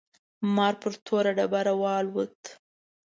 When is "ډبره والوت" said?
1.37-2.35